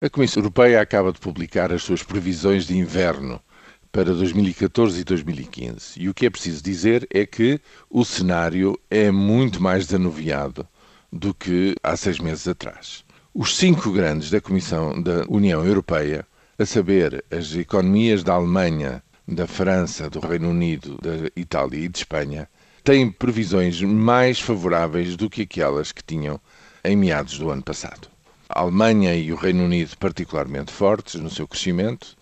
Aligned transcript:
A 0.00 0.08
Comissão 0.08 0.40
Europeia 0.40 0.80
acaba 0.80 1.12
de 1.12 1.18
publicar 1.18 1.72
as 1.72 1.82
suas 1.82 2.04
previsões 2.04 2.68
de 2.68 2.78
inverno 2.78 3.42
para 3.90 4.14
2014 4.14 5.00
e 5.00 5.02
2015. 5.02 6.00
E 6.00 6.08
o 6.08 6.14
que 6.14 6.24
é 6.24 6.30
preciso 6.30 6.62
dizer 6.62 7.04
é 7.12 7.26
que 7.26 7.60
o 7.90 8.04
cenário 8.04 8.78
é 8.88 9.10
muito 9.10 9.60
mais 9.60 9.86
desanuviado 9.86 10.64
do 11.12 11.34
que 11.34 11.74
há 11.82 11.96
seis 11.96 12.20
meses 12.20 12.46
atrás. 12.46 13.04
Os 13.34 13.56
cinco 13.56 13.90
grandes 13.90 14.30
da 14.30 14.40
Comissão 14.40 15.02
da 15.02 15.24
União 15.28 15.66
Europeia, 15.66 16.24
a 16.56 16.64
saber, 16.64 17.24
as 17.28 17.52
economias 17.56 18.22
da 18.22 18.34
Alemanha, 18.34 19.02
da 19.26 19.48
França, 19.48 20.08
do 20.08 20.20
Reino 20.20 20.50
Unido, 20.50 20.96
da 21.02 21.28
Itália 21.34 21.80
e 21.80 21.88
de 21.88 21.98
Espanha, 21.98 22.48
têm 22.84 23.10
previsões 23.10 23.82
mais 23.82 24.38
favoráveis 24.38 25.16
do 25.16 25.28
que 25.28 25.42
aquelas 25.42 25.90
que 25.90 26.04
tinham 26.04 26.40
em 26.84 26.94
meados 26.94 27.36
do 27.36 27.50
ano 27.50 27.64
passado 27.64 28.08
a 28.48 28.60
Alemanha 28.60 29.14
e 29.14 29.32
o 29.32 29.36
Reino 29.36 29.64
Unido 29.64 29.96
particularmente 29.98 30.72
fortes 30.72 31.16
no 31.16 31.28
seu 31.28 31.46
crescimento, 31.46 32.16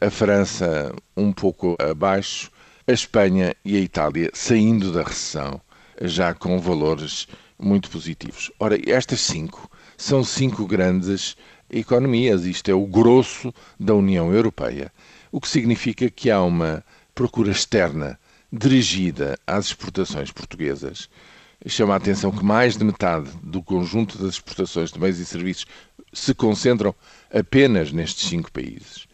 a 0.00 0.10
França 0.10 0.94
um 1.16 1.32
pouco 1.32 1.76
abaixo, 1.78 2.50
a 2.86 2.92
Espanha 2.92 3.54
e 3.64 3.76
a 3.76 3.80
Itália 3.80 4.30
saindo 4.32 4.92
da 4.92 5.02
recessão, 5.02 5.60
já 6.00 6.32
com 6.34 6.60
valores 6.60 7.26
muito 7.58 7.90
positivos. 7.90 8.50
Ora, 8.58 8.78
estas 8.88 9.20
cinco 9.20 9.70
são 9.96 10.22
cinco 10.22 10.66
grandes 10.66 11.36
economias, 11.70 12.44
isto 12.44 12.70
é 12.70 12.74
o 12.74 12.86
grosso 12.86 13.52
da 13.78 13.94
União 13.94 14.32
Europeia, 14.32 14.92
o 15.30 15.40
que 15.40 15.48
significa 15.48 16.08
que 16.10 16.30
há 16.30 16.42
uma 16.42 16.84
procura 17.14 17.50
externa 17.50 18.18
dirigida 18.52 19.38
às 19.46 19.66
exportações 19.66 20.30
portuguesas 20.30 21.08
chama 21.66 21.94
a 21.94 21.96
atenção 21.96 22.30
que 22.30 22.44
mais 22.44 22.76
de 22.76 22.84
metade 22.84 23.30
do 23.42 23.62
conjunto 23.62 24.18
das 24.18 24.34
exportações 24.34 24.90
de 24.90 24.98
bens 24.98 25.18
e 25.18 25.26
serviços 25.26 25.66
se 26.12 26.34
concentram 26.34 26.94
apenas 27.32 27.92
nestes 27.92 28.28
cinco 28.28 28.50
países. 28.50 29.06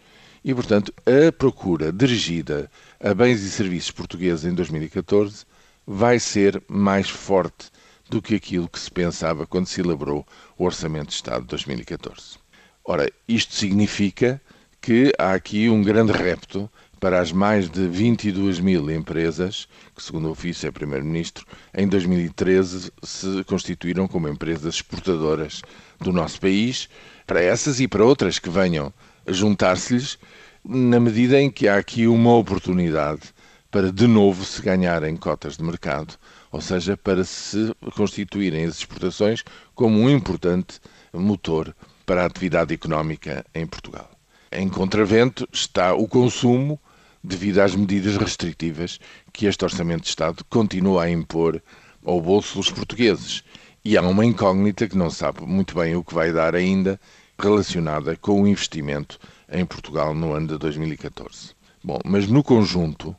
E, 0.45 0.55
portanto, 0.55 0.93
a 1.05 1.31
procura 1.33 1.93
dirigida 1.93 2.71
a 3.01 3.13
bens 3.13 3.43
e 3.43 3.51
serviços 3.51 3.91
portugueses 3.91 4.45
em 4.45 4.55
2014 4.55 5.45
vai 5.87 6.19
ser 6.19 6.63
mais 6.69 7.09
forte 7.09 7.71
do 8.09 8.23
que 8.23 8.35
aquilo 8.35 8.69
que 8.69 8.79
se 8.79 8.91
pensava 8.91 9.47
quando 9.47 9.67
se 9.67 9.81
elaborou 9.81 10.27
o 10.57 10.65
Orçamento 10.65 11.09
de 11.09 11.15
Estado 11.15 11.43
de 11.43 11.49
2014. 11.49 12.39
Ora, 12.85 13.11
isto 13.29 13.55
significa 13.55 14.41
que 14.81 15.13
há 15.19 15.35
aqui 15.35 15.69
um 15.69 15.83
grande 15.83 16.13
repto 16.13 16.71
para 17.01 17.21
as 17.21 17.31
mais 17.31 17.71
de 17.71 17.87
22 17.87 18.59
mil 18.61 18.91
empresas 18.91 19.69
que, 19.95 20.03
segundo 20.03 20.29
o 20.29 20.33
ofício 20.33 20.67
é 20.67 20.71
Primeiro-Ministro, 20.71 21.47
em 21.73 21.87
2013 21.87 22.93
se 23.03 23.45
constituíram 23.45 24.09
como 24.09 24.29
empresas 24.29 24.75
exportadoras 24.75 25.63
do 26.01 26.13
nosso 26.13 26.41
país, 26.41 26.89
para 27.27 27.43
essas 27.43 27.79
e 27.79 27.87
para 27.87 28.05
outras 28.05 28.39
que 28.39 28.51
venham 28.51 28.93
juntar-se-lhes, 29.27 30.19
na 30.65 30.99
medida 30.99 31.41
em 31.41 31.51
que 31.51 31.69
há 31.69 31.77
aqui 31.77 32.07
uma 32.07 32.35
oportunidade 32.35 33.23
para 33.71 33.93
de 33.93 34.07
novo 34.07 34.45
se 34.45 34.61
ganharem 34.63 35.17
cotas 35.17 35.57
de 35.57 35.63
mercado, 35.63 36.15
ou 36.51 36.61
seja, 36.61 36.97
para 36.97 37.23
se 37.23 37.73
constituírem 37.95 38.65
as 38.65 38.79
exportações 38.79 39.45
como 39.75 40.01
um 40.01 40.11
importante 40.11 40.81
motor 41.13 41.75
para 42.05 42.23
a 42.23 42.27
atividade 42.27 42.73
económica 42.75 43.45
em 43.55 43.67
Portugal. 43.67 44.11
Em 44.51 44.69
contravento 44.69 45.47
está 45.53 45.95
o 45.95 46.09
consumo 46.09 46.81
devido 47.23 47.59
às 47.59 47.75
medidas 47.75 48.17
restritivas 48.17 48.99
que 49.33 49.47
este 49.47 49.65
Orçamento 49.65 50.03
de 50.03 50.09
Estado 50.09 50.45
continua 50.49 51.05
a 51.05 51.11
impor 51.11 51.63
ao 52.05 52.21
bolso 52.21 52.57
dos 52.57 52.71
portugueses. 52.71 53.43
E 53.85 53.97
há 53.97 54.03
uma 54.03 54.25
incógnita 54.25 54.89
que 54.89 54.97
não 54.97 55.11
sabe 55.11 55.43
muito 55.43 55.75
bem 55.75 55.97
o 55.97 56.05
que 56.05 56.15
vai 56.15 56.33
dar 56.33 56.55
ainda 56.55 57.01
relacionada 57.39 58.17
com 58.17 58.43
o 58.43 58.49
investimento 58.49 59.19
em 59.51 59.65
Portugal 59.65 60.15
no 60.15 60.33
ano 60.33 60.49
de 60.49 60.59
2014. 60.59 61.55
Bom, 61.83 61.99
mas 62.05 62.27
no 62.27 62.43
conjunto, 62.43 63.15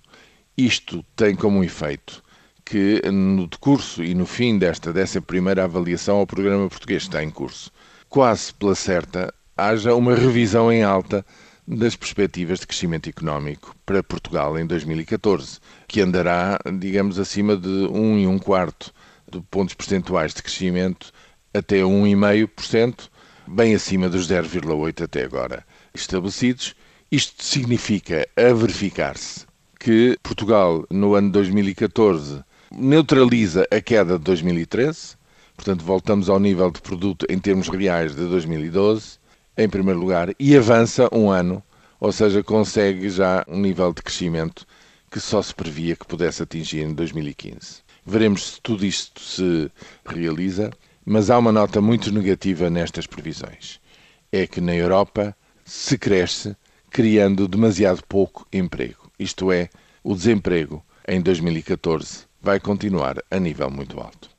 isto 0.57 1.03
tem 1.15 1.35
como 1.35 1.63
efeito 1.63 2.21
que 2.65 3.01
no 3.09 3.47
decurso 3.47 4.03
e 4.03 4.13
no 4.13 4.25
fim 4.25 4.59
desta 4.59 4.93
dessa 4.93 5.21
primeira 5.21 5.63
avaliação 5.63 6.17
ao 6.17 6.27
programa 6.27 6.69
português 6.69 7.03
que 7.03 7.09
está 7.09 7.23
em 7.23 7.31
curso, 7.31 7.71
quase 8.07 8.53
pela 8.53 8.75
certa, 8.75 9.33
haja 9.57 9.95
uma 9.95 10.13
revisão 10.13 10.71
em 10.71 10.83
alta 10.83 11.25
das 11.71 11.95
perspectivas 11.95 12.59
de 12.59 12.65
crescimento 12.65 13.07
económico 13.07 13.75
para 13.85 14.01
Portugal 14.01 14.57
em 14.57 14.65
2014, 14.65 15.59
que 15.87 16.01
andará, 16.01 16.59
digamos, 16.79 17.19
acima 17.19 17.55
de 17.55 17.69
1 17.69 18.17
e 18.17 18.25
1 18.27 18.39
quarto 18.39 18.91
de 19.31 19.39
pontos 19.41 19.75
percentuais 19.75 20.33
de 20.33 20.41
crescimento 20.41 21.11
até 21.53 21.81
1,5%, 21.81 23.07
bem 23.47 23.75
acima 23.75 24.09
dos 24.09 24.27
0,8% 24.27 25.03
até 25.03 25.23
agora 25.23 25.63
estabelecidos. 25.93 26.73
Isto 27.11 27.43
significa 27.43 28.27
a 28.35 28.51
verificar-se 28.51 29.45
que 29.79 30.17
Portugal, 30.23 30.83
no 30.89 31.13
ano 31.13 31.31
2014, 31.31 32.43
neutraliza 32.71 33.67
a 33.69 33.79
queda 33.79 34.17
de 34.17 34.23
2013, 34.23 35.15
portanto, 35.55 35.85
voltamos 35.85 36.29
ao 36.29 36.39
nível 36.39 36.71
de 36.71 36.81
produto 36.81 37.27
em 37.29 37.37
termos 37.37 37.69
reais 37.69 38.15
de 38.15 38.25
2012 38.25 39.19
em 39.59 39.67
primeiro 39.67 39.99
lugar, 39.99 40.33
e 40.39 40.55
avança 40.55 41.09
um 41.11 41.29
ano, 41.29 41.61
ou 41.99 42.13
seja, 42.13 42.41
consegue 42.41 43.09
já 43.09 43.45
um 43.45 43.59
nível 43.59 43.93
de 43.93 44.01
crescimento 44.01 44.65
que 45.11 45.19
só 45.19 45.41
se 45.41 45.53
previa 45.53 45.97
que 45.97 46.05
pudesse 46.05 46.41
atingir 46.41 46.81
em 46.81 46.93
2015. 46.93 47.81
Veremos 48.05 48.53
se 48.53 48.61
tudo 48.61 48.85
isto 48.85 49.21
se 49.21 49.69
realiza, 50.05 50.71
mas 51.05 51.29
há 51.29 51.37
uma 51.37 51.51
nota 51.51 51.81
muito 51.81 52.09
negativa 52.11 52.69
nestas 52.69 53.05
previsões. 53.05 53.81
É 54.31 54.47
que 54.47 54.61
na 54.61 54.73
Europa 54.73 55.35
se 55.65 55.97
cresce 55.97 56.55
criando 56.89 57.47
demasiado 57.47 58.01
pouco 58.07 58.47
emprego. 58.53 59.11
Isto 59.19 59.51
é, 59.51 59.69
o 60.03 60.15
desemprego 60.15 60.83
em 61.07 61.19
2014 61.19 62.25
vai 62.41 62.59
continuar 62.59 63.17
a 63.29 63.39
nível 63.39 63.69
muito 63.69 63.99
alto. 63.99 64.29